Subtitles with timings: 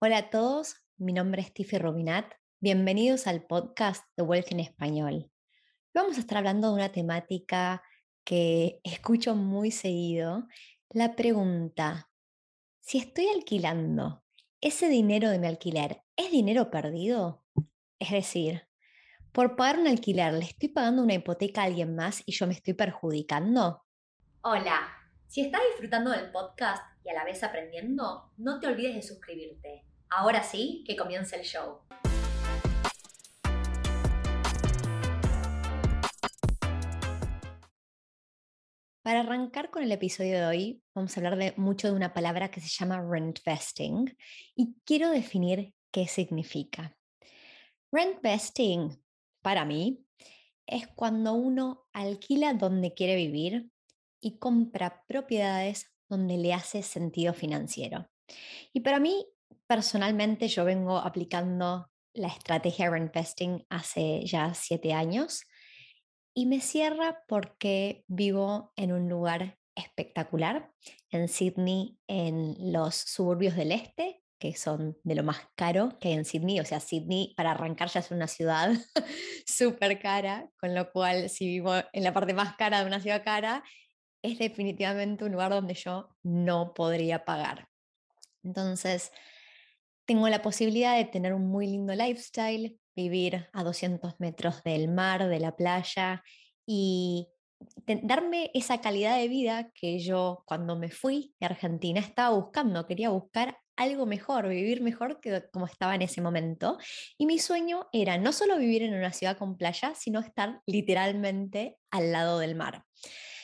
[0.00, 2.32] Hola a todos, mi nombre es Tiffy Robinat.
[2.60, 5.28] Bienvenidos al podcast de Wealth en Español.
[5.92, 7.82] Vamos a estar hablando de una temática
[8.22, 10.46] que escucho muy seguido.
[10.90, 12.12] La pregunta,
[12.78, 14.22] si estoy alquilando,
[14.60, 17.44] ¿ese dinero de mi alquiler es dinero perdido?
[17.98, 18.68] Es decir,
[19.32, 22.54] por pagar un alquiler, ¿le estoy pagando una hipoteca a alguien más y yo me
[22.54, 23.82] estoy perjudicando?
[24.42, 24.78] Hola,
[25.26, 29.87] si estás disfrutando del podcast y a la vez aprendiendo, no te olvides de suscribirte.
[30.10, 31.80] Ahora sí, que comience el show.
[39.02, 42.50] Para arrancar con el episodio de hoy, vamos a hablar de mucho de una palabra
[42.50, 44.16] que se llama rent vesting
[44.54, 46.96] y quiero definir qué significa.
[47.92, 49.02] Rent vesting,
[49.42, 50.04] para mí,
[50.66, 53.70] es cuando uno alquila donde quiere vivir
[54.20, 58.10] y compra propiedades donde le hace sentido financiero.
[58.72, 59.26] Y para mí
[59.68, 65.42] Personalmente yo vengo aplicando la estrategia Reinvesting hace ya siete años
[66.34, 70.72] y me cierra porque vivo en un lugar espectacular,
[71.10, 76.14] en Sydney, en los suburbios del este, que son de lo más caro que hay
[76.14, 76.60] en Sydney.
[76.60, 78.72] O sea, Sydney para arrancar ya es una ciudad
[79.46, 83.22] súper cara, con lo cual si vivo en la parte más cara de una ciudad
[83.24, 83.62] cara,
[84.22, 87.68] es definitivamente un lugar donde yo no podría pagar.
[88.42, 89.12] Entonces,
[90.08, 95.28] tengo la posibilidad de tener un muy lindo lifestyle, vivir a 200 metros del mar,
[95.28, 96.24] de la playa
[96.66, 97.28] y
[97.86, 103.10] darme esa calidad de vida que yo cuando me fui de Argentina estaba buscando, quería
[103.10, 106.78] buscar algo mejor, vivir mejor que como estaba en ese momento.
[107.18, 111.76] Y mi sueño era no solo vivir en una ciudad con playa, sino estar literalmente
[111.90, 112.82] al lado del mar.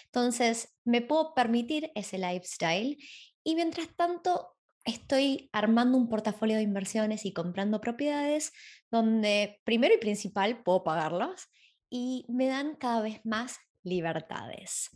[0.07, 2.97] Entonces, me puedo permitir ese lifestyle
[3.45, 4.55] y mientras tanto
[4.85, 8.53] estoy armando un portafolio de inversiones y comprando propiedades
[8.91, 11.49] donde primero y principal puedo pagarlas
[11.91, 14.91] y me dan cada vez más libertades.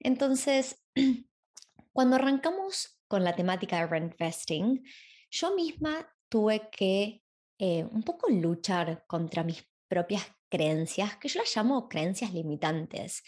[0.00, 0.82] Entonces,
[1.92, 4.82] cuando arrancamos con la temática de rent vesting,
[5.30, 7.22] yo misma tuve que
[7.58, 13.22] eh, un poco luchar contra mis propias creencias, que yo las llamo creencias limitantes.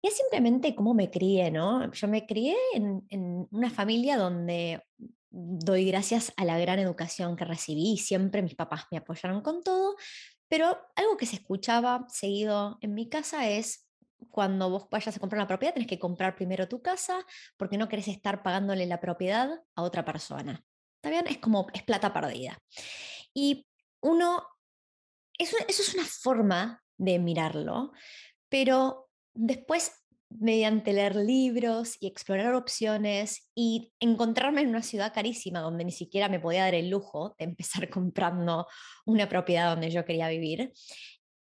[0.00, 1.90] Y es simplemente cómo me crié, ¿no?
[1.92, 4.82] Yo me crié en, en una familia donde
[5.32, 9.96] doy gracias a la gran educación que recibí, siempre mis papás me apoyaron con todo,
[10.48, 13.88] pero algo que se escuchaba seguido en mi casa es
[14.30, 17.24] cuando vos vayas a comprar una propiedad, tenés que comprar primero tu casa
[17.56, 20.62] porque no querés estar pagándole la propiedad a otra persona.
[20.96, 21.26] ¿Está bien?
[21.26, 22.58] Es como, es plata perdida.
[23.34, 23.66] Y
[24.00, 24.46] uno,
[25.38, 27.92] eso, eso es una forma de mirarlo,
[28.48, 30.01] pero después
[30.40, 36.28] mediante leer libros y explorar opciones y encontrarme en una ciudad carísima donde ni siquiera
[36.28, 38.66] me podía dar el lujo de empezar comprando
[39.06, 40.72] una propiedad donde yo quería vivir,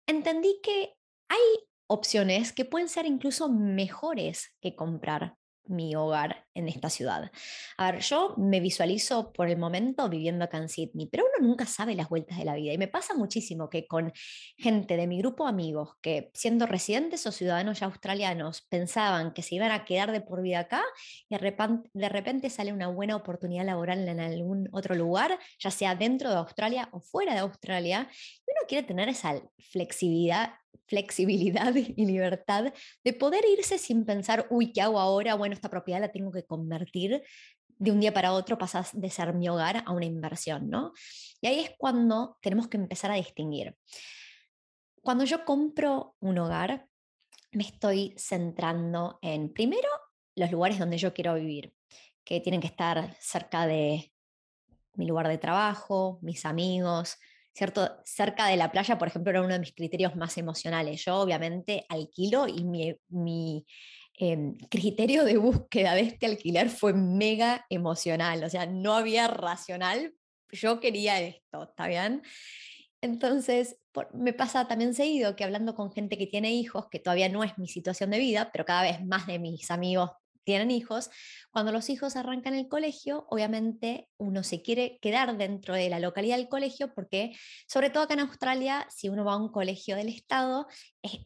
[0.08, 0.94] entendí que
[1.30, 5.36] hay opciones que pueden ser incluso mejores que comprar
[5.70, 7.32] mi hogar en esta ciudad.
[7.78, 11.66] A ver, yo me visualizo por el momento viviendo acá en Sydney, pero uno nunca
[11.66, 14.12] sabe las vueltas de la vida y me pasa muchísimo que con
[14.58, 19.72] gente de mi grupo amigos que siendo residentes o ciudadanos australianos pensaban que se iban
[19.72, 20.84] a quedar de por vida acá
[21.30, 26.30] y de repente, sale una buena oportunidad laboral en algún otro lugar, ya sea dentro
[26.30, 29.42] de Australia o fuera de Australia, y uno quiere tener esa
[29.72, 30.54] flexibilidad
[30.86, 32.74] flexibilidad y libertad
[33.04, 35.36] de poder irse sin pensar, uy, ¿qué hago ahora?
[35.36, 37.24] Bueno, esta propiedad la tengo que convertir.
[37.80, 40.94] De un día para otro pasas de ser mi hogar a una inversión, ¿no?
[41.42, 43.76] Y ahí es cuando tenemos que empezar a distinguir.
[45.02, 46.88] Cuando yo compro un hogar,
[47.52, 49.88] me estoy centrando en, primero,
[50.36, 51.74] los lugares donde yo quiero vivir,
[52.24, 54.12] que tienen que estar cerca de
[54.96, 57.18] mi lugar de trabajo, mis amigos,
[57.58, 57.90] ¿cierto?
[58.06, 61.04] Cerca de la playa, por ejemplo, era uno de mis criterios más emocionales.
[61.04, 63.66] Yo obviamente alquilo y mi,
[64.14, 70.14] em, criterio de búsqueda de este alquiler fue mega emocional, o sea, no había racional,
[70.52, 72.22] yo quería esto, ¿está bien?
[73.02, 73.78] Entonces,
[74.14, 77.58] me pasa también seguido que hablando con gente que tiene hijos, que todavía no es
[77.58, 80.12] mi situación de vida, pero cada vez más de mis amigos
[80.48, 81.10] tienen hijos,
[81.52, 86.38] cuando los hijos arrancan el colegio, obviamente uno se quiere quedar dentro de la localidad
[86.38, 87.36] del colegio porque,
[87.68, 90.66] sobre todo acá en Australia, si uno va a un colegio del Estado,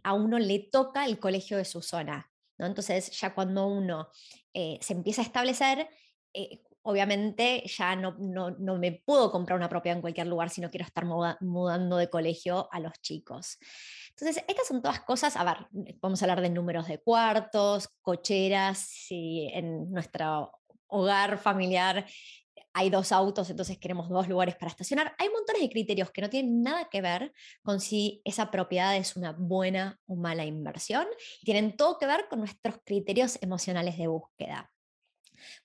[0.01, 2.31] a uno le toca el colegio de su zona.
[2.57, 2.65] ¿no?
[2.65, 4.09] Entonces, ya cuando uno
[4.55, 5.87] eh, se empieza a establecer,
[6.33, 10.69] eh, obviamente ya no, no, me puedo comprar una propiedad en cualquier lugar si no
[10.69, 13.57] quiero estar mudando de colegio a los chicos.
[14.09, 15.67] Entonces, estas son todas cosas, a ver,
[16.01, 20.51] vamos a hablar de números de cuartos, cocheras, si en nuestro
[20.87, 22.05] hogar familiar
[22.73, 25.13] hay dos autos, entonces queremos dos lugares para estacionar.
[25.17, 27.33] Hay montones de criterios que no tienen nada que ver
[27.63, 31.05] con si esa propiedad es una buena o mala inversión.
[31.43, 34.71] Tienen todo que ver con nuestros criterios emocionales de búsqueda.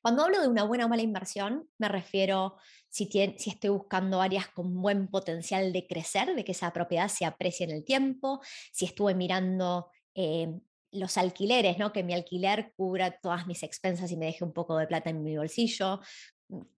[0.00, 2.56] Cuando hablo de una buena o mala inversión, me refiero
[2.88, 7.64] si, estoy buscando áreas con buen potencial de crecer, de que esa propiedad se aprecie
[7.64, 8.40] en el tiempo,
[8.72, 10.48] si estuve mirando eh,
[10.92, 11.92] los alquileres, ¿no?
[11.92, 15.22] que mi alquiler cubra todas mis expensas y me deje un poco de plata en
[15.22, 16.00] mi bolsillo,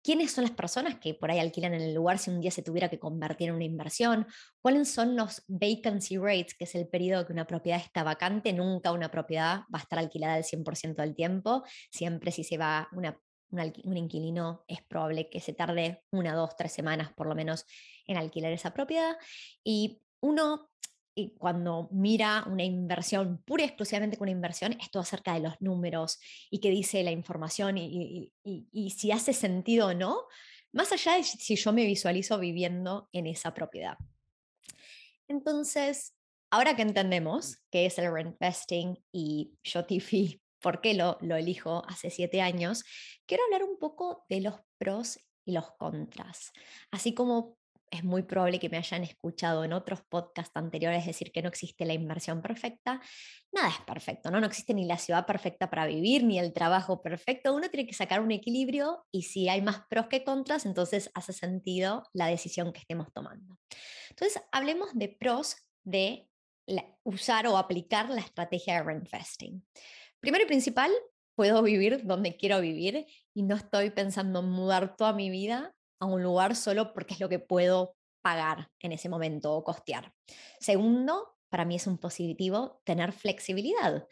[0.03, 2.63] quiénes son las personas que por ahí alquilan en el lugar si un día se
[2.63, 4.27] tuviera que convertir en una inversión,
[4.61, 8.93] cuáles son los vacancy rates, que es el periodo que una propiedad está vacante, nunca
[8.93, 12.89] una propiedad va a estar alquilada el 100% del tiempo, siempre si se va
[13.51, 17.65] un inquilino es probable que se tarde una, dos, tres semanas por lo menos
[18.07, 19.17] en alquilar esa propiedad.
[19.65, 20.71] Y uno
[21.19, 25.41] y cuando mira una inversión, pura y exclusivamente con una inversión, es todo acerca de
[25.41, 28.31] los números y qué dice la información y,
[28.97, 30.23] si hace sentido o no,
[30.71, 33.99] más allá de si yo me visualizo viviendo en esa propiedad.
[35.27, 36.15] Entonces,
[36.51, 41.35] ahora que entendemos qué es el rent vesting y yo, Tiffy, por qué lo, lo
[41.35, 42.85] elijo hace siete años,
[43.27, 46.53] quiero hablar un poco de los pros y los contras,
[46.93, 47.58] así como
[47.91, 51.85] es muy probable que me hayan escuchado en otros podcasts anteriores decir que no existe
[51.85, 53.01] la inversión perfecta.
[53.53, 54.41] Nada es perfecto, ¿no?
[54.41, 57.55] No existe ni la ciudad perfecta para vivir, ni el trabajo perfecto.
[57.55, 61.33] Uno tiene que sacar un equilibrio y si hay más pros que contras, entonces hace
[61.33, 63.57] sentido la decisión que estemos tomando.
[64.11, 66.29] Entonces, hablemos de pros de
[67.05, 69.65] usar o aplicar la estrategia de rent vesting.
[70.21, 70.91] Primero y principal,
[71.35, 76.07] puedo vivir donde quiero vivir y no estoy pensando en mudar toda mi vida a
[76.07, 80.13] un lugar solo porque es lo que puedo pagar en ese momento o costear.
[80.61, 84.07] Segundo, para mí es un positivo tener flexibilidad.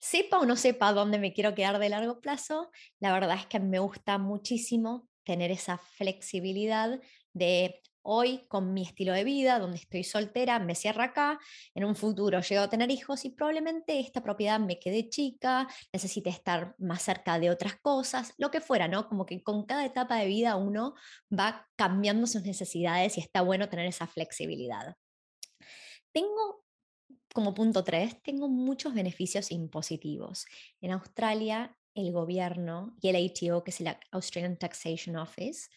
[0.00, 2.70] Sepa o no sepa dónde me quiero quedar de largo plazo,
[3.00, 7.00] la verdad es que me gusta muchísimo tener esa flexibilidad
[7.32, 11.38] de hoy con mi estilo de vida, donde estoy soltera, me cierra acá,
[11.74, 16.30] en un futuro llego a tener hijos y probablemente esta propiedad me quede chica, necesite
[16.30, 19.08] estar más cerca de otras cosas, lo que fuera, ¿no?
[19.08, 20.94] Como que con cada etapa de vida uno
[21.32, 24.96] va cambiando sus necesidades y está bueno tener esa flexibilidad.
[26.12, 26.64] Tengo
[27.34, 30.46] como punto tres, tengo muchos beneficios impositivos.
[30.80, 35.68] En Australia, el gobierno y el ATO, que es el Australian Taxation Office,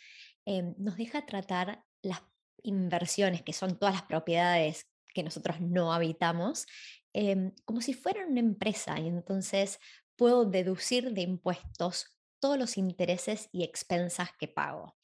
[0.45, 2.21] em, nos deja tratar las
[2.63, 6.65] inversiones, que son todas las propiedades que nosotros no habitamos,
[7.13, 9.79] em, como si fueran una empresa y entonces
[10.15, 14.95] puedo deducir de impuestos todos los intereses y expensas que pago.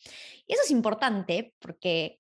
[0.46, 2.20] Y eso es importante porque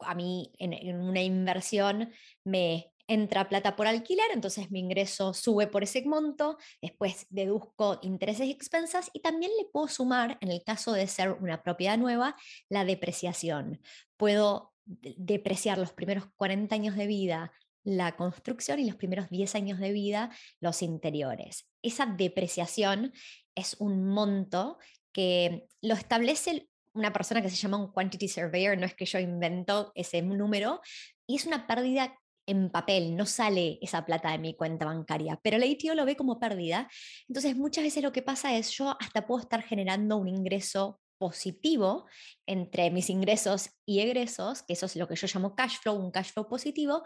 [0.00, 2.12] a mí en, una inversión
[2.44, 8.46] me entra plata por alquiler, entonces mi ingreso sube por ese monto, después deduzco intereses
[8.46, 12.36] y expensas y también le puedo sumar, en el caso de ser una propiedad nueva,
[12.68, 13.80] la depreciación.
[14.16, 17.52] Puedo depreciar los primeros 40 años de vida
[17.84, 20.30] la construcción y los primeros 10 años de vida
[20.60, 21.70] los interiores.
[21.82, 23.12] Esa depreciación
[23.54, 24.78] es un monto
[25.12, 29.18] que lo establece una persona que se llama un quantity surveyor, no es que yo
[29.18, 30.80] invento ese número,
[31.26, 35.56] y es una pérdida en papel, no sale esa plata de mi cuenta bancaria, pero
[35.56, 36.88] el ATO lo ve como pérdida.
[37.28, 42.06] Entonces muchas veces lo que pasa es yo hasta puedo estar generando un ingreso positivo
[42.46, 46.10] entre mis ingresos y egresos, que eso es lo que yo llamo cash flow, un
[46.10, 47.04] cash flow positivo,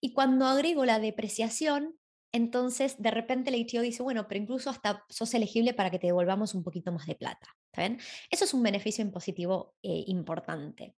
[0.00, 1.96] y cuando agrego la depreciación,
[2.32, 6.06] entonces de repente el ATO dice, bueno, pero incluso hasta sos elegible para que te
[6.06, 7.54] devolvamos un poquito más de plata.
[8.30, 10.96] Eso es un beneficio impositivo eh, importante.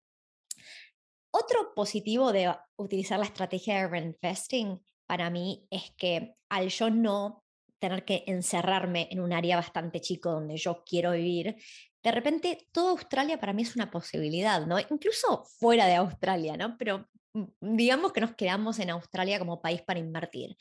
[1.37, 7.43] Otro positivo de utilizar la estrategia de reinvesting para mí es que al yo no
[7.81, 11.57] tener que encerrarme en un área bastante chico donde yo quiero vivir,
[12.05, 14.79] de repente toda Australia para mí es una posibilidad, ¿no?
[14.79, 16.79] Incluso fuera de Australia, ¿no?
[16.79, 20.57] Pero mm, digamos que nos quedamos en Australia como país para invertir.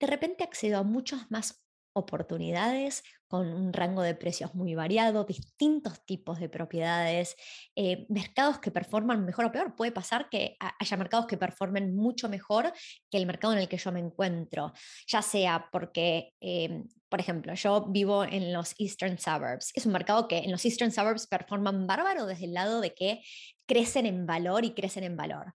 [0.00, 1.62] De repente accedo a muchos más
[1.94, 7.36] oportunidades con un rango de precios muy variado, distintos tipos de propiedades,
[7.74, 9.74] eh, mercados que performan mejor o peor.
[9.74, 12.72] Puede pasar que haya mercados que performen mucho mejor
[13.10, 14.72] que el mercado en el que yo me encuentro,
[15.06, 19.72] ya sea porque, eh, por ejemplo, yo vivo en los Eastern Suburbs.
[19.74, 23.22] Es un mercado que en los Eastern Suburbs performan bárbaro desde el lado de que
[23.66, 25.54] crecen en valor y crecen en valor.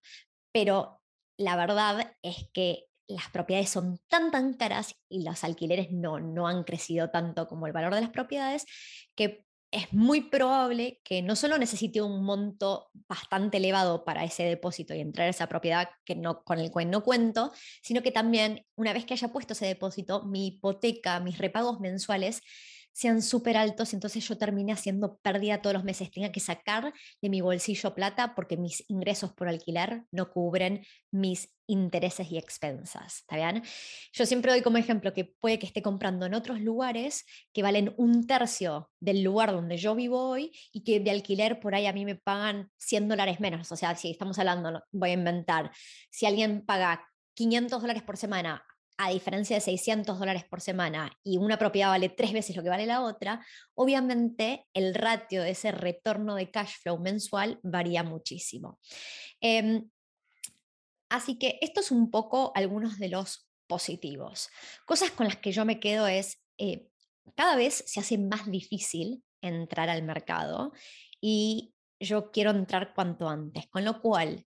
[0.52, 1.00] Pero
[1.38, 6.46] la verdad es que las propiedades son tan, tan caras y los alquileres no, no
[6.48, 8.64] han crecido tanto como el valor de las propiedades,
[9.14, 14.94] que es muy probable que no solo necesite un monto bastante elevado para ese depósito
[14.94, 17.52] y entrar a esa propiedad que no, con el cual no cuento,
[17.82, 22.42] sino que también una vez que haya puesto ese depósito, mi hipoteca, mis repagos mensuales
[22.92, 27.28] sean súper altos, entonces yo termine haciendo pérdida todos los meses, tenga que sacar de
[27.28, 33.36] mi bolsillo plata porque mis ingresos por alquiler no cubren mis intereses y expensas, ¿está
[33.36, 33.62] bien?
[34.12, 37.94] Yo siempre doy como ejemplo que puede que esté comprando en otros lugares que valen
[37.96, 41.92] un tercio del lugar donde yo vivo hoy y que de alquiler por ahí a
[41.92, 45.70] mí me pagan 100 dólares menos, o sea, si estamos hablando, voy a inventar,
[46.10, 48.62] si alguien paga 500 dólares por semana
[48.96, 52.68] a diferencia de 600 dólares por semana y una propiedad vale tres veces lo que
[52.68, 53.44] vale la otra,
[53.74, 58.78] obviamente el ratio de ese retorno de cash flow mensual varía muchísimo.
[59.40, 59.90] Em,
[61.08, 64.48] así que esto es un poco algunos de los positivos.
[64.86, 66.88] Cosas con las que yo me quedo es, eh,
[67.34, 70.72] cada vez se hace más difícil entrar al mercado
[71.20, 74.44] y yo quiero entrar cuanto antes, con lo cual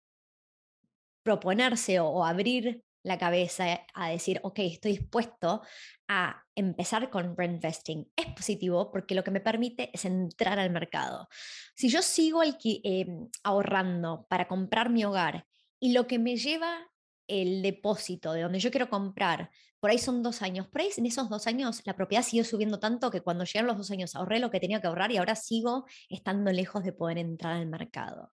[1.23, 5.63] proponerse o abrir la cabeza a decir, ok, estoy dispuesto
[6.09, 8.11] a empezar con rent vesting.
[8.17, 11.29] Es positivo porque lo que me permite es entrar al mercado.
[11.77, 15.47] Si yo sigo em, ahorrando para comprar mi hogar
[15.79, 16.91] y lo que me lleva
[17.29, 21.07] el depósito de donde yo quiero comprar, por ahí son dos años, por ahí en
[21.07, 24.41] esos dos años la propiedad siguió subiendo tanto que cuando llegaron los dos años ahorré
[24.41, 28.33] lo que tenía que ahorrar y ahora sigo estando lejos de poder entrar al mercado.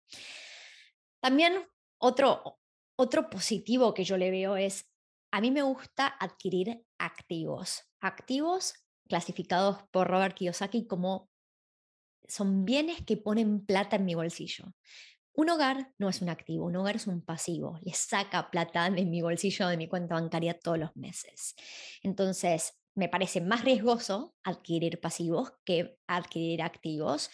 [1.21, 1.53] También
[1.99, 2.59] otro,
[2.97, 4.89] otro positivo que yo le veo es,
[5.31, 8.73] a mí me gusta adquirir activos, activos
[9.07, 11.29] clasificados por Robert Kiyosaki como
[12.27, 14.65] son bienes que ponen plata en mi bolsillo.
[15.33, 19.05] Un hogar no es un activo, un hogar es un pasivo, le saca plata de
[19.05, 21.55] mi bolsillo, de mi cuenta bancaria todos los meses.
[22.01, 27.29] Entonces, me parece más riesgoso adquirir pasivos que adquirir activos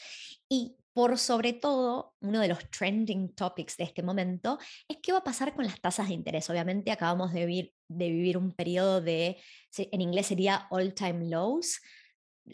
[0.50, 5.20] y por sobre todo, uno de los trending topics de este momento es qué va
[5.20, 6.50] a pasar con las tasas de interés.
[6.50, 9.42] Obviamente acabamos de vivir, de vivir un periodo de,
[9.78, 11.82] en inglés sería all time lows,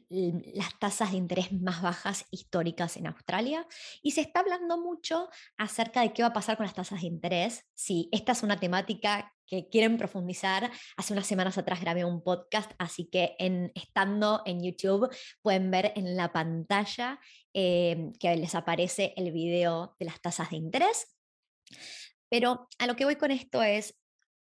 [0.10, 3.66] las tasas de interés más bajas históricas en Australia
[4.04, 7.08] y se está hablando mucho acerca de qué va a pasar con las tasas de
[7.08, 7.66] interés.
[7.74, 12.72] Si esta es una temática que quieren profundizar, hace unas semanas atrás grabé un podcast,
[12.78, 15.10] así que en, estando en YouTube
[15.42, 17.20] pueden ver en la pantalla
[17.54, 21.16] eh, que les aparece el video de las tasas de interés.
[22.30, 24.00] Pero a lo que voy con esto es,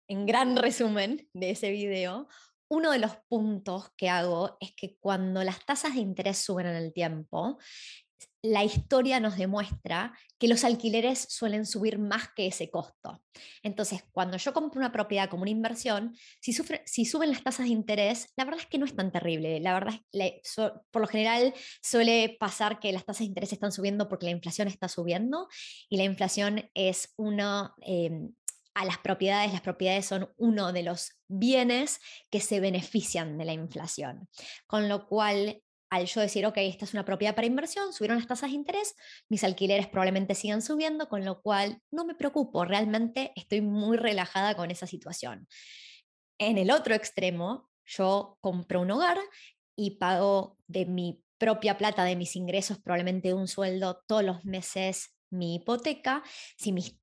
[0.09, 2.27] en gran resumen de ese video,
[2.69, 6.75] uno de los puntos que hago es que cuando las tasas de interés suben en
[6.75, 7.57] el tiempo,
[8.41, 13.23] la historia nos demuestra que los alquileres suelen subir más que ese costo.
[13.63, 16.53] Entonces, cuando yo compro una propiedad como una inversión, si,
[17.05, 19.59] suben las tasas de interés, la verdad es que no es tan terrible.
[19.59, 20.41] La verdad es que
[20.91, 24.67] por lo general suele pasar que las tasas de interés están subiendo porque la inflación
[24.67, 25.47] está subiendo
[25.89, 27.73] y la inflación es una...
[27.81, 28.33] Em,
[28.77, 33.53] a las propiedades, las propiedades son uno de los bienes que se benefician de la
[33.53, 34.29] inflación.
[34.67, 38.27] Con lo cual, al yo decir, ok, esta es una propiedad para inversión, subieron las
[38.27, 38.95] tasas de interés,
[39.29, 44.55] mis alquileres probablemente sigan subiendo, con lo cual no me preocupo, realmente estoy muy relajada
[44.55, 45.47] con esa situación.
[46.37, 49.17] En el otro extremo, yo compro un hogar
[49.75, 55.17] y pago de mi propia plata, de mis ingresos, probablemente un sueldo todos los meses
[55.29, 56.23] mi hipoteca.
[56.57, 56.95] Si mis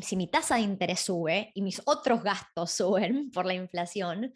[0.00, 4.32] si mi tasa de interés sube y mis otros gastos suben por la inflación,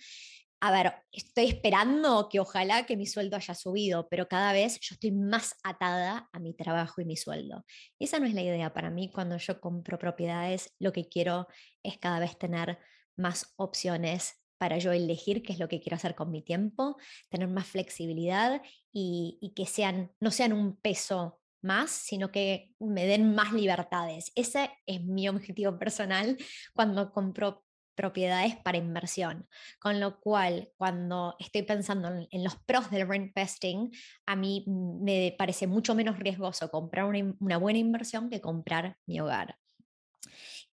[0.61, 4.95] a ver, estoy esperando que ojalá que mi sueldo haya subido, pero cada vez yo
[4.95, 7.65] estoy más atada a mi trabajo y mi sueldo.
[7.99, 9.11] Esa no es la idea para mí.
[9.13, 11.47] Cuando yo compro propiedades, lo que quiero
[11.83, 12.79] es cada vez tener
[13.17, 16.97] más opciones para yo elegir qué es lo que quiero hacer con mi tiempo,
[17.29, 23.07] tener más flexibilidad y, y que sean, no sean un peso más, sino que me
[23.07, 24.33] den más libertades.
[24.35, 26.37] Ese es mi objetivo personal
[26.75, 29.49] cuando compro propiedades para inversión.
[29.81, 33.91] Con lo cual, cuando estoy pensando en, los pros del rent vesting,
[34.27, 39.19] a mí me parece mucho menos riesgoso comprar una, una buena inversión que comprar mi
[39.19, 39.57] hogar.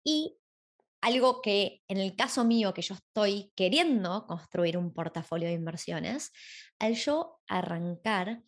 [0.04, 0.36] Y
[1.00, 6.32] algo que en el caso mío, que yo estoy queriendo construir un portafolio de inversiones,
[6.78, 8.42] al yo arrancar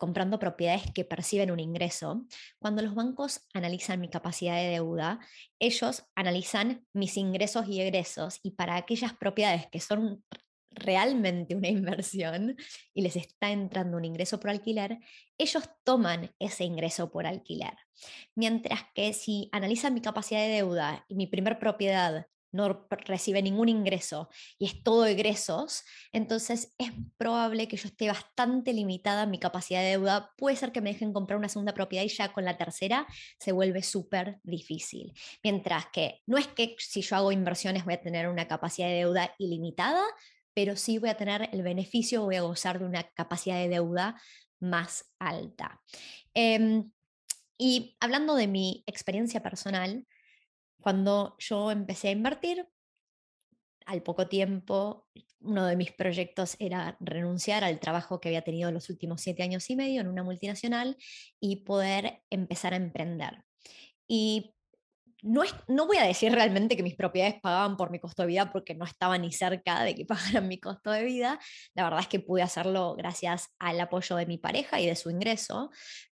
[0.00, 2.24] comprando propiedades que perciben un ingreso,
[2.58, 5.20] cuando los bancos analizan mi capacidad de deuda,
[5.58, 10.24] ellos analizan mis ingresos y egresos y para aquellas propiedades que son
[10.70, 12.56] realmente una inversión
[12.94, 14.98] y les está entrando un ingreso por alquiler,
[15.36, 17.76] ellos toman ese ingreso por alquiler.
[18.34, 23.68] Mientras que si analizan mi capacidad de deuda y mi primer propiedad no recibe ningún
[23.68, 24.28] ingreso
[24.58, 29.80] y es todo egresos, entonces es probable que yo esté bastante limitada en mi capacidad
[29.80, 30.32] de deuda.
[30.36, 33.06] Puede ser que me dejen comprar una segunda propiedad y ya con la tercera
[33.38, 35.12] se vuelve súper difícil.
[35.42, 38.94] Mientras que no es que si yo hago inversiones voy a tener una capacidad de
[38.94, 40.02] deuda ilimitada,
[40.54, 44.20] pero sí voy a tener el beneficio, voy a gozar de una capacidad de deuda
[44.60, 45.80] más alta.
[46.34, 46.90] Em,
[47.58, 50.06] y hablando de mi experiencia personal,
[50.80, 52.66] cuando yo empecé a invertir,
[53.86, 55.08] al poco tiempo,
[55.40, 59.68] uno de mis proyectos era renunciar al trabajo que había tenido los últimos siete años
[59.70, 60.96] y medio en una multinacional
[61.40, 63.44] y poder empezar a emprender.
[64.06, 64.54] Y
[65.22, 68.28] no, es, no voy a decir realmente que mis propiedades pagaban por mi costo de
[68.28, 71.38] vida porque no estaba ni cerca de que pagaran mi costo de vida.
[71.74, 75.10] La verdad es que pude hacerlo gracias al apoyo de mi pareja y de su
[75.10, 75.70] ingreso,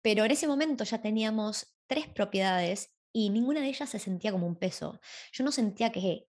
[0.02, 4.48] pero en ese momento ya teníamos tres propiedades y ninguna de ellas se sentía como
[4.48, 5.00] un peso.
[5.34, 6.28] Yo no sentía que,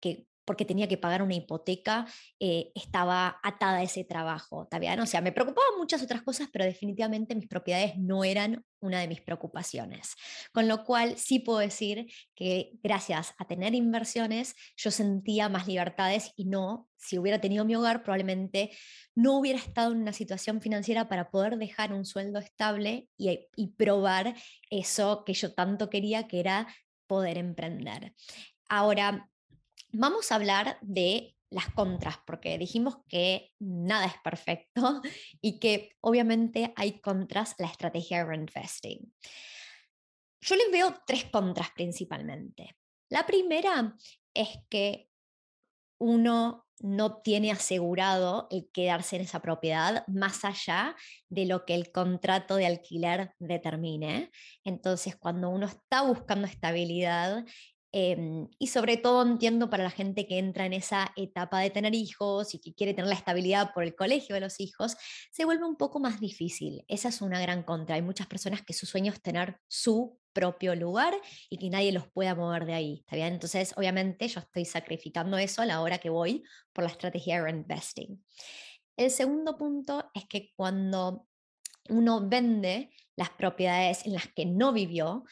[0.48, 2.06] porque tenía que pagar una hipoteca,
[2.40, 4.66] eh, estaba atada a ese trabajo.
[4.72, 9.08] O sea, me preocupaban muchas otras cosas, pero definitivamente mis propiedades no eran una de
[9.08, 10.14] mis preocupaciones.
[10.50, 16.32] Con lo cual sí puedo decir que gracias a tener inversiones, yo sentía más libertades
[16.34, 18.70] y no, si hubiera tenido mi hogar, probablemente
[19.14, 23.66] no hubiera estado en una situación financiera para poder dejar un sueldo estable y, y
[23.74, 24.34] probar
[24.70, 26.74] eso que yo tanto quería, que era
[27.06, 28.14] poder emprender.
[28.70, 29.28] Ahora,
[29.92, 35.00] Vamos a hablar de las contras, porque dijimos que nada es perfecto
[35.40, 39.12] y que obviamente hay contras a la estrategia de reinvesting.
[40.40, 42.76] Yo les veo tres contras principalmente.
[43.08, 43.96] La primera
[44.34, 45.08] es que
[46.00, 50.94] uno no tiene asegurado el quedarse en esa propiedad más allá
[51.28, 54.30] de lo que el contrato de alquiler determine.
[54.62, 57.44] Entonces, cuando uno está buscando estabilidad,
[57.90, 61.94] Em, y sobre todo entiendo para la gente que entra en esa etapa de tener
[61.94, 64.96] hijos y que quiere tener la estabilidad por el colegio de los hijos,
[65.30, 66.84] se vuelve un poco más difícil.
[66.88, 67.96] Esa es una gran contra.
[67.96, 71.14] Hay muchas personas que su sueño es tener su propio lugar
[71.48, 73.04] y que nadie los pueda mover de ahí.
[73.10, 77.42] Entonces, obviamente, yo estoy sacrificando eso a la hora que voy por la estrategia de
[77.42, 78.22] reinvesting.
[78.96, 81.26] El segundo punto es que cuando
[81.88, 85.24] uno vende las propiedades en las que no vivió,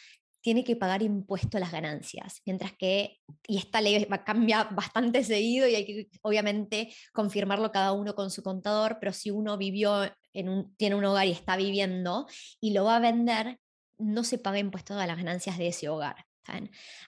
[0.47, 5.67] tiene que pagar impuesto a las ganancias, mientras que, y esta ley cambia bastante seguido
[5.67, 10.49] y hay que obviamente confirmarlo cada uno con su contador, pero si uno vivió en
[10.49, 12.29] un, tiene un hogar y está viviendo
[12.61, 13.59] y lo va a vender,
[13.99, 16.27] no se paga impuesto a las ganancias de ese hogar.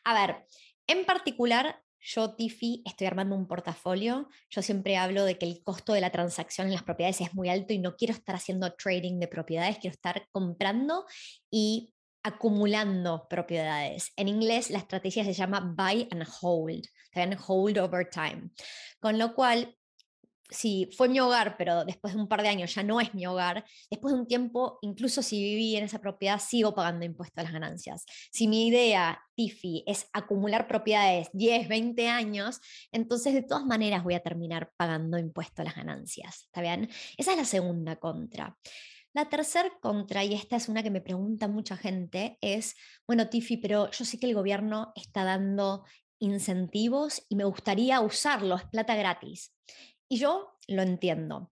[0.02, 0.44] A ver,
[0.88, 4.28] en particular, yo, Tiffy, estoy armando un portafolio.
[4.50, 7.50] Yo siempre hablo de que el costo de la transacción en las propiedades es muy
[7.50, 11.04] alto y no quiero estar haciendo trading de propiedades, quiero estar comprando
[11.52, 14.12] y acumulando propiedades.
[14.16, 16.86] En inglés la estrategia se llama buy and hold,
[17.46, 18.50] hold over time.
[19.00, 19.74] Con lo cual,
[20.50, 23.26] si fue mi hogar, pero después de un par de años ya no es mi
[23.26, 27.42] hogar, después de un tiempo, incluso si viví en esa propiedad, sigo pagando impuestos a
[27.44, 28.06] las ganancias.
[28.30, 32.60] Si mi idea, Tiffy, es acumular propiedades 10, 20 años,
[32.92, 36.48] entonces de todas maneras voy a terminar pagando impuestos a las ganancias.
[36.52, 36.62] ¿Está?
[37.16, 38.56] Esa es la segunda contra.
[39.14, 43.56] La tercera contra, y esta es una que me pregunta mucha gente, es, bueno, Tiffy,
[43.56, 45.84] pero yo sé que el gobierno está dando
[46.18, 49.54] incentivos y me gustaría usarlos, plata gratis.
[50.08, 51.50] Y yo lo entiendo.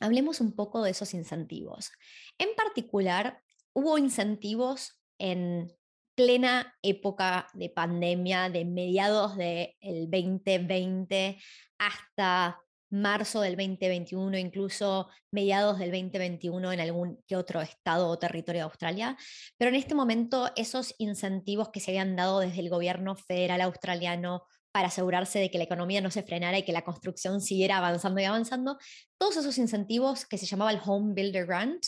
[0.00, 1.90] Hablemos un poco de esos incentivos.
[2.38, 5.72] En particular, hubo incentivos en
[6.14, 11.38] plena época de pandemia, de mediados del 2020
[11.78, 12.61] hasta
[12.92, 18.64] marzo del 2021, incluso mediados del 2021 en algún que otro estado o territorio de
[18.64, 19.16] Australia.
[19.56, 24.44] Pero en este momento esos incentivos que se habían dado desde el gobierno federal australiano
[24.72, 28.20] para asegurarse de que la economía no se frenara y que la construcción siguiera avanzando
[28.20, 28.78] y avanzando,
[29.18, 31.86] todos esos incentivos que se llamaba el Home Builder Grant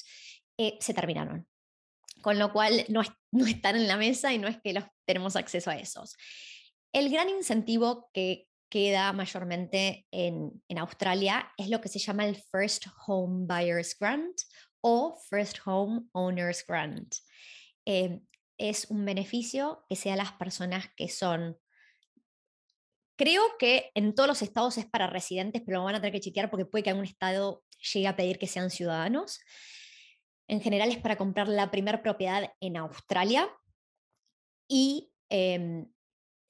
[0.58, 1.46] eh, se terminaron.
[2.22, 5.36] Con lo cual no, no están en la mesa y no es que los tenemos
[5.36, 6.16] acceso a esos.
[6.92, 12.86] El gran incentivo que queda mayormente en, Australia es lo que se llama el First
[13.06, 14.34] Home Buyers Grant
[14.80, 17.14] o First Home Owners Grant.
[17.86, 18.18] Eh,
[18.58, 21.56] es un beneficio que sea las personas que son
[23.16, 26.20] Creo que en todos los estados es para residentes, pero lo van a tener que
[26.20, 29.38] chequear porque puede que algún estado llegue a pedir que sean ciudadanos.
[30.48, 33.48] En general es para comprar la primera propiedad en Australia
[34.68, 35.86] y em,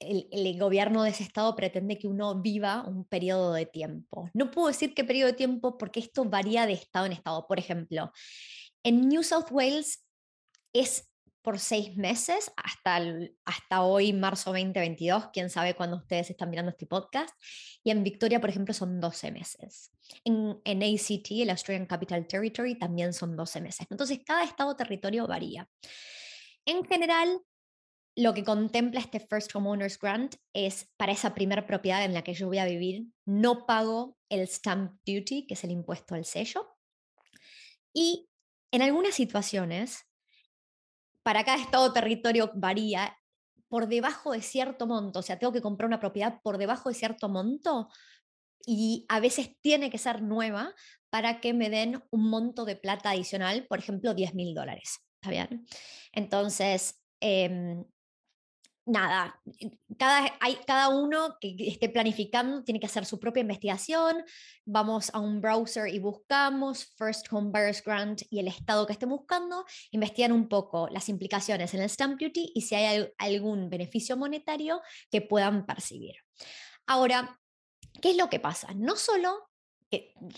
[0.04, 4.30] el, gobierno de ese estado pretende que uno viva un periodo de tiempo.
[4.34, 7.46] No puedo decir qué periodo de tiempo porque esto varía de estado en estado.
[7.46, 8.12] Por ejemplo,
[8.82, 10.06] en New South Wales
[10.72, 11.10] es
[11.42, 13.02] por seis meses hasta,
[13.44, 17.34] hasta hoy, marzo 2022, quién sabe cuándo ustedes están mirando este podcast.
[17.82, 19.92] Y en Victoria, por ejemplo, son 12 meses.
[20.24, 23.86] En, en ACT, el Australian Capital Territory, también son 12 meses.
[23.90, 25.68] Entonces, cada estado territorio varía.
[26.64, 27.42] En general,
[28.16, 32.34] lo que contempla este First Homeowners Grant es para esa primera propiedad en la que
[32.34, 36.76] yo voy a vivir, no pago el stamp duty, que es el impuesto al sello.
[37.92, 38.28] Y
[38.70, 40.04] en algunas situaciones,
[41.22, 43.16] para cada estado o territorio varía,
[43.68, 46.94] por debajo de cierto monto, o sea, tengo que comprar una propiedad por debajo de
[46.94, 47.88] cierto monto
[48.66, 50.72] y a veces tiene que ser nueva
[51.10, 55.00] para que me den un monto de plata adicional, por ejemplo, 10 mil dólares.
[55.20, 55.66] ¿Está bien?
[56.12, 57.84] Entonces, em,
[58.86, 59.40] nada,
[59.98, 64.24] cada, hay, cada uno que esté planificando tiene que hacer su propia investigación.
[64.64, 69.06] Vamos a un browser y buscamos First Home Buyers Grant y el estado que esté
[69.06, 74.16] buscando, investigan un poco las implicaciones en el stamp duty y si hay algún beneficio
[74.16, 76.16] monetario que puedan percibir.
[76.86, 77.40] Ahora,
[78.02, 78.74] ¿qué es lo que pasa?
[78.74, 79.48] No solo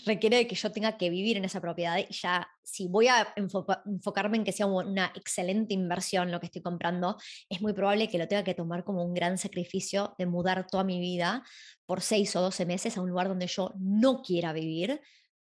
[0.05, 3.33] requiere de que yo tenga que vivir en esa propiedad y ya si voy a
[3.35, 7.17] enfocarme en que sea una excelente inversión lo que estoy comprando,
[7.49, 10.83] es muy probable que lo tenga que tomar como un gran sacrificio de mudar toda
[10.83, 11.43] mi vida
[11.85, 15.01] por seis o doce meses a un lugar donde yo no quiera vivir,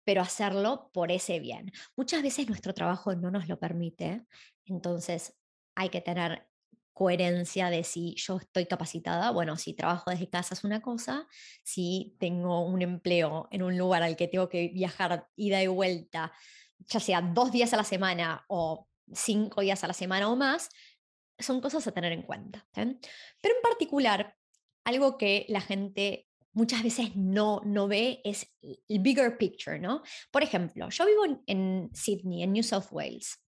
[0.03, 1.71] pero hacerlo por ese bien.
[1.95, 4.23] Muchas veces nuestro trabajo no nos lo permite,
[4.65, 5.37] entonces
[5.75, 6.48] hay que tener
[6.93, 11.27] coherencia de si yo estoy capacitada, bueno, si trabajo desde casa es una cosa,
[11.63, 16.31] si tengo un empleo en un lugar al que tengo que viajar ida y vuelta,
[16.79, 20.69] ya sea dos días a la semana o cinco días a la semana o más,
[21.37, 22.67] son cosas a tener en cuenta.
[22.73, 24.35] Pero en particular,
[24.83, 30.03] algo que la gente muchas veces no, no ve es el bigger picture, ¿no?
[30.31, 33.39] Por ejemplo, yo vivo en, en Sydney, en New South Wales.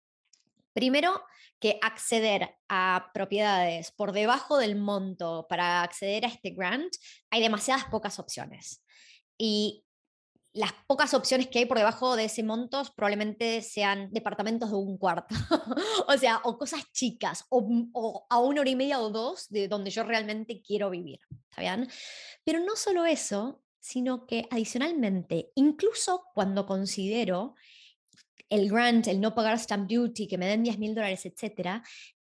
[0.73, 1.21] Primero,
[1.59, 6.93] que acceder a propiedades por debajo del monto para acceder a este grant,
[7.29, 8.83] hay demasiadas pocas opciones.
[9.37, 9.85] Y
[10.53, 14.97] las pocas opciones que hay por debajo de ese monto probablemente sean departamentos de un
[14.97, 15.33] cuarto,
[16.07, 19.91] o sea, o cosas chicas, o, a una hora y media o dos de donde
[19.91, 21.87] yo realmente quiero vivir, ¿está bien?
[22.43, 27.55] Pero no solo eso, sino que adicionalmente, incluso cuando considero
[28.51, 31.83] el grant, el no pagar stamp duty, que me den 10 mil dólares, etcétera,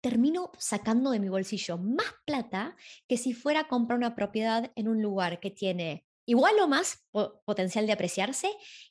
[0.01, 2.75] termino sacando de mi bolsillo más plata
[3.07, 7.07] que si fuera a comprar una propiedad en un lugar que tiene igual o más
[7.45, 8.49] potencial de apreciarse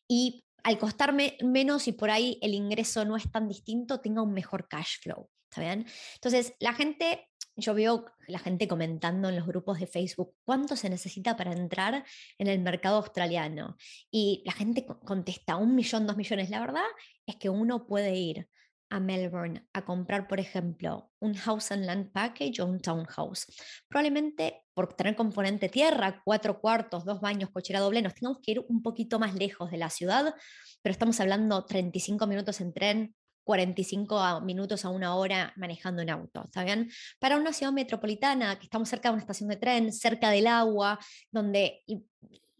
[0.08, 4.32] y al costarme menos y por ahí el ingreso no es tan distinto, tenga un
[4.32, 5.28] mejor cash flow.
[5.50, 5.86] ¿Está bien?
[6.14, 10.90] Entonces, la gente yo veo la gente comentando en los grupos de Facebook cuánto se
[10.90, 12.04] necesita para entrar
[12.38, 13.76] en el mercado australiano.
[14.10, 16.50] Y la gente contesta un millón, dos millones.
[16.50, 16.84] La verdad
[17.26, 18.48] es que uno puede ir
[18.90, 23.46] a Melbourne a comprar, por ejemplo, un house and land package o un townhouse.
[23.88, 28.64] Probablemente por tener componente tierra, cuatro cuartos, dos baños, cochera doble, nos tengamos que ir
[28.68, 30.34] un poquito más lejos de la ciudad,
[30.82, 33.14] pero estamos hablando 35 minutos en tren,
[33.46, 36.90] 45 minutos a una hora manejando en auto, ¿está bien?
[37.20, 40.98] Para una ciudad metropolitana, que estamos cerca de una estación de tren, cerca del agua,
[41.30, 41.84] donde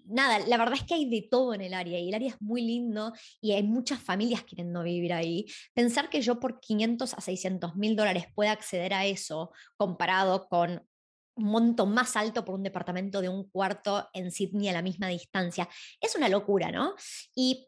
[0.05, 2.41] nada, la verdad es que hay de todo en el área y el área es
[2.41, 5.47] muy lindo y hay muchas familias queriendo vivir ahí.
[5.75, 10.87] Pensar que yo por 500 a 600 mil dólares pueda acceder a eso comparado con
[11.35, 15.09] un monto más alto por un departamento de un cuarto en Sydney a la misma
[15.09, 15.69] distancia,
[16.01, 16.95] es una locura, ¿no?
[17.35, 17.67] Y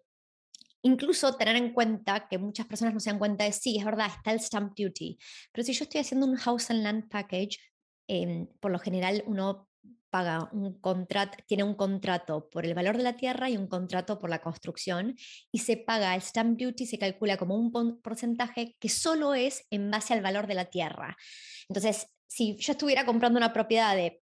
[0.83, 4.07] Incluso tener en cuenta que muchas personas no se dan cuenta de, sí, es verdad,
[4.15, 5.19] está el stamp duty,
[5.53, 7.59] pero si yo estoy haciendo un house and land package,
[8.07, 9.69] em, por lo general uno
[10.11, 14.19] paga un contrato, tiene un contrato por el valor de la tierra y un contrato
[14.19, 15.15] por la construcción
[15.53, 19.91] y se paga el stamp duty, se calcula como un porcentaje que solo es en
[19.91, 21.17] base al valor de la tierra.
[21.69, 24.23] Entonces, si yo estuviera comprando una propiedad de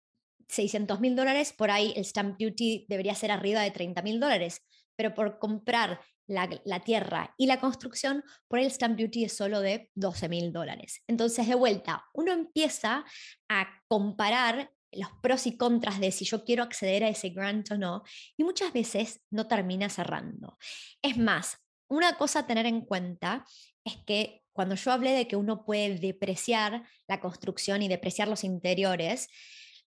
[0.48, 4.62] 600 mil dólares, por ahí el stamp duty debería ser arriba de 30 mil dólares,
[4.96, 9.90] pero por comprar la, tierra y la construcción, por el stamp duty es solo de
[9.94, 11.02] 12 mil dólares.
[11.08, 13.04] Entonces, de vuelta, uno empieza
[13.48, 17.78] a comparar los pros y contras de si yo quiero acceder a ese grant o
[17.78, 18.02] no,
[18.36, 20.58] y muchas veces no termina cerrando.
[21.02, 23.44] Es más, una cosa a tener en cuenta
[23.84, 28.44] es que cuando yo hablé de que uno puede depreciar la construcción y depreciar los
[28.44, 29.28] interiores,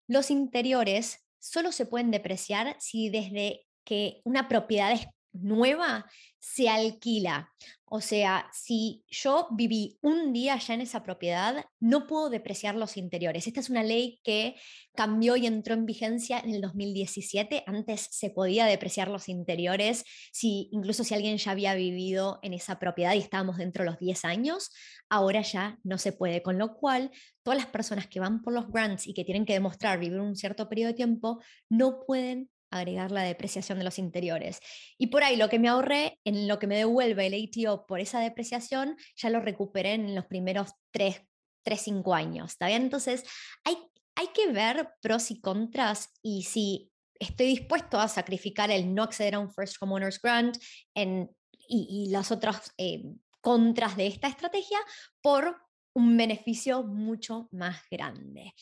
[0.08, 6.06] los interiores solo se pueden depreciar si desde que una propiedad es nueva
[6.38, 7.52] se alquila.
[7.94, 12.96] O sea, si yo viví un día ya en esa propiedad, no puedo depreciar los
[12.96, 13.46] interiores.
[13.46, 14.56] Esta es una ley que
[14.94, 17.64] cambió y entró en vigencia en el 2017.
[17.66, 22.78] Antes se podía depreciar los interiores, si, incluso si alguien ya había vivido en esa
[22.78, 24.70] propiedad y estábamos dentro de los 10 años.
[25.10, 27.10] Ahora ya no se puede, con lo cual
[27.42, 30.34] todas las personas que van por los grants y que tienen que demostrar vivir un
[30.34, 34.60] cierto periodo de tiempo no pueden agregar la depreciación de los interiores.
[34.98, 38.00] Y por ahí lo que me ahorré en lo que me devuelve el ATO por
[38.00, 41.22] esa depreciación, ya lo recuperé en los primeros tres
[41.64, 42.82] 3-5 años, ¿está bien?
[42.82, 43.24] Entonces,
[43.64, 43.76] hay,
[44.16, 49.36] hay que ver pros y contras y si estoy dispuesto a sacrificar el no acceder
[49.36, 50.58] a un First Homeowners Grant
[50.94, 51.30] en,
[51.68, 53.02] y, las otras eh,
[53.40, 54.78] contras de esta estrategia
[55.20, 55.56] por
[55.94, 58.54] un beneficio mucho más grande.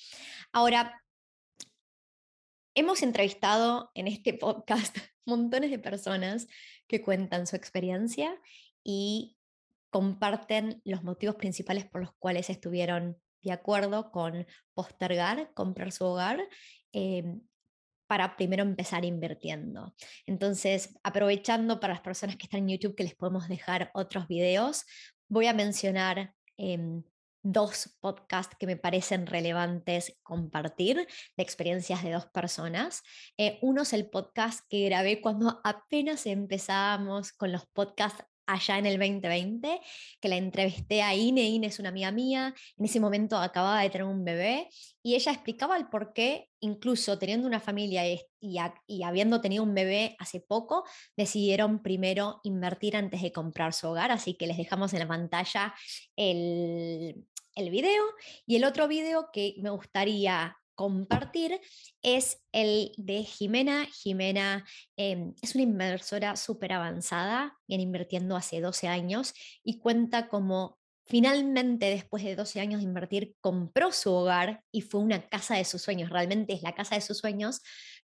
[0.53, 1.01] Ahora,
[2.75, 6.47] hemos entrevistado en este podcast montones de personas
[6.87, 8.35] que cuentan su experiencia
[8.83, 9.37] y
[9.91, 16.41] comparten los motivos principales por los cuales estuvieron de acuerdo con postergar, comprar su hogar
[16.93, 17.41] em,
[18.07, 19.95] para primero empezar invirtiendo.
[20.27, 24.85] Entonces, aprovechando para las personas que están en YouTube que les podemos dejar otros videos,
[25.29, 27.03] voy a mencionar em,
[27.43, 30.97] dos podcasts que me parecen relevantes compartir
[31.37, 33.03] de experiencias de dos personas.
[33.37, 38.87] Eh, uno es el podcast que grabé cuando apenas empezábamos con los podcasts allá en
[38.87, 39.81] el 2020,
[40.21, 41.49] que la entrevisté a Ine.
[41.49, 44.69] Ine es una amiga mía, en ese momento acababa de tener un bebé
[45.03, 49.75] y ella explicaba el por qué, incluso teniendo una familia y, y, habiendo tenido un
[49.75, 50.85] bebé hace poco,
[51.17, 54.11] decidieron primero invertir antes de comprar su hogar.
[54.11, 55.75] Así que les dejamos en la pantalla
[56.17, 58.03] el, el video.
[58.47, 61.61] Y el otro video que me gustaría compartir
[62.01, 63.87] es el de Jimena.
[63.87, 64.65] Jimena
[64.97, 71.87] em, es una inversora súper avanzada, viene invirtiendo hace 12 años y cuenta como finalmente
[71.91, 75.83] después de 12 años de invertir compró su hogar y fue una casa de sus
[75.83, 77.61] sueños, realmente es la casa de sus sueños,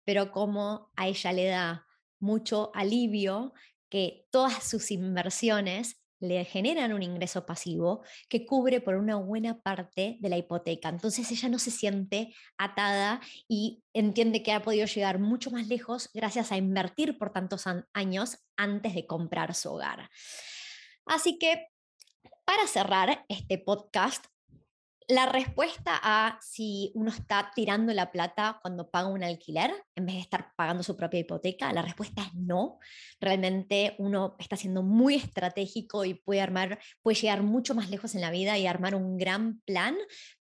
[0.04, 1.86] pero como a ella le da
[2.20, 3.54] mucho alivio
[3.90, 10.16] que todas sus inversiones le generan un ingreso pasivo que cubre por una buena parte
[10.22, 10.88] de la hipoteca.
[10.88, 16.10] Entonces ella no se siente atada y entiende que ha podido llegar mucho más lejos
[16.14, 20.10] gracias a invertir por tantos años antes de comprar su hogar.
[21.06, 21.68] Así que
[22.46, 24.26] para cerrar este podcast,
[25.08, 30.16] la respuesta a si uno está tirando la plata cuando paga un alquiler en vez
[30.16, 32.80] de estar pagando su propia hipoteca, la respuesta es no.
[33.20, 38.22] Realmente uno está siendo muy estratégico y puede armar, puede llegar mucho más lejos en
[38.22, 39.96] la vida y armar un gran plan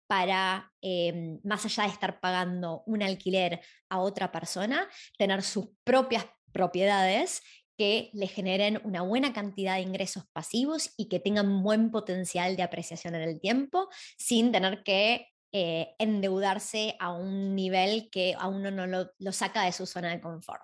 [0.07, 6.25] para, em, más allá de estar pagando un alquiler a otra persona, tener sus propias
[6.51, 7.41] propiedades
[7.77, 12.63] que le generen una buena cantidad de ingresos pasivos y que tengan buen potencial de
[12.63, 18.71] apreciación en el tiempo sin tener que eh, endeudarse a un nivel que a uno
[18.71, 20.61] no lo, saca de su zona de confort.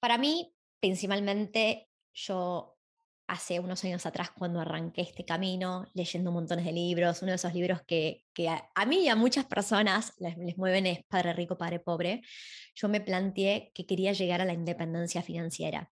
[0.00, 2.76] Para mí, principalmente, yo
[3.28, 7.54] hace unos años atrás cuando arranqué este camino, leyendo montones de libros, uno de esos
[7.54, 11.56] libros que, que a, mí y a muchas personas les, les, mueven es Padre Rico,
[11.56, 12.22] Padre Pobre,
[12.74, 15.91] yo me planteé que quería llegar a la independencia financiera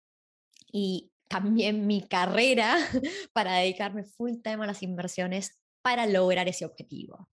[0.74, 2.76] y cambié mi carrera
[3.32, 7.28] para dedicarme full time a las inversiones para lograr ese objetivo.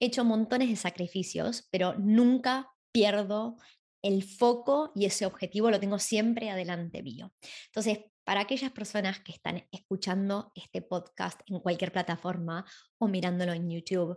[0.00, 3.56] He hecho montones de sacrificios, pero nunca pierdo
[4.02, 7.32] el foco y ese objetivo lo tengo siempre adelante mío.
[7.66, 12.64] Entonces, para aquellas personas que están escuchando este podcast en cualquier plataforma
[12.98, 14.16] o mirándolo en YouTube,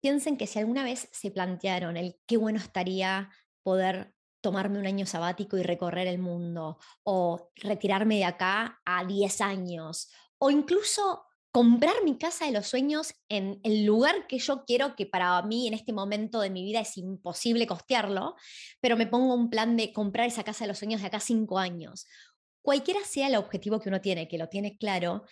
[0.00, 3.30] piensen que si alguna vez se plantearon el qué bueno estaría
[3.64, 9.40] poder tomarme un año sabático y recorrer el mundo, o retirarme de acá a 10
[9.40, 14.94] años, o incluso comprar mi casa de los sueños en el lugar que yo quiero,
[14.94, 18.36] que para mí en este momento de mi vida es imposible costearlo,
[18.80, 21.58] pero me pongo un plan de comprar esa casa de los sueños de acá 5
[21.58, 22.06] años.
[22.62, 25.24] Cualquiera sea el objetivo que uno tiene, que lo tiene claro,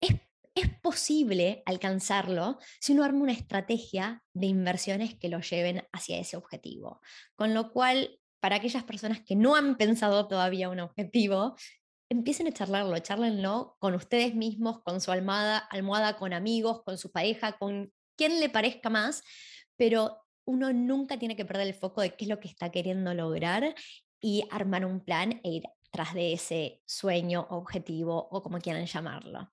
[0.00, 0.12] es,
[0.54, 6.38] es posible alcanzarlo si uno arma una estrategia de inversiones que lo lleven hacia ese
[6.38, 7.00] objetivo.
[7.34, 11.56] Con lo cual, para aquellas personas que no han pensado todavía un objetivo,
[12.10, 17.12] empiecen a charlarlo, charlenlo con ustedes mismos, con su almohada, almohada, con amigos, con su
[17.12, 19.22] pareja, con quien le parezca más,
[19.76, 23.14] pero uno nunca tiene que perder el foco de qué es lo que está queriendo
[23.14, 23.74] lograr
[24.20, 29.50] y armar un plan e ir tras de ese sueño, objetivo o como quieran llamarlo.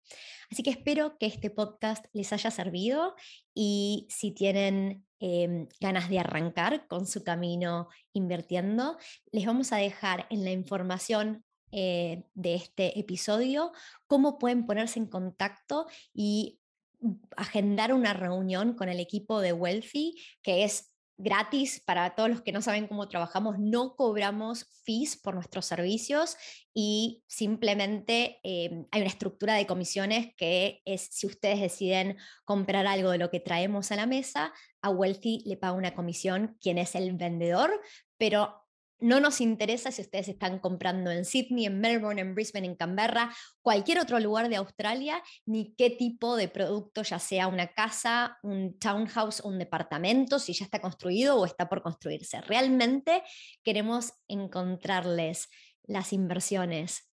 [0.52, 3.16] Así que espero que este podcast les haya servido
[3.54, 8.98] y si tienen em, ganas de arrancar con su camino invirtiendo,
[9.32, 13.74] les vamos a dejar en la información eh, de este episodio
[14.08, 16.60] cómo pueden ponerse en contacto y
[17.02, 22.42] mm, agendar una reunión con el equipo de Wealthy, que es gratis para todos los
[22.42, 26.38] que no saben cómo trabajamos, no cobramos fees por nuestros servicios
[26.74, 33.10] y simplemente em, hay una estructura de comisiones que es si ustedes deciden comprar algo
[33.10, 36.94] de lo que traemos a la mesa, a Wealthy le paga una comisión quien es
[36.94, 37.72] el vendedor,
[38.18, 38.67] pero
[39.00, 43.34] no nos interesa si ustedes están comprando en Sydney, en Melbourne, en Brisbane, en Canberra,
[43.62, 48.78] cualquier otro lugar de Australia, ni qué tipo de producto, ya sea una casa, un
[48.80, 52.42] townhouse, un departamento, si ya está construido o está por construirse.
[52.42, 53.24] Realmente
[53.64, 55.50] queremos encontrarles
[55.84, 57.12] las inversiones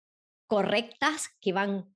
[0.47, 1.92] correctas que van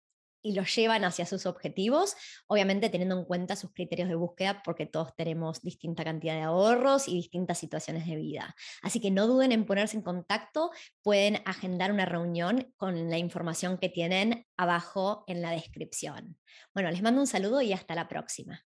[0.46, 2.14] y los llevan hacia sus objetivos,
[2.46, 7.08] obviamente teniendo en cuenta sus criterios de búsqueda, porque todos tenemos distinta cantidad de ahorros
[7.08, 8.54] y distintas situaciones de vida.
[8.80, 10.70] Así que no duden en ponerse en contacto,
[11.02, 16.38] pueden agendar una reunión con la información que tienen abajo en la descripción.
[16.72, 18.64] Bueno, les mando un saludo y hasta la próxima.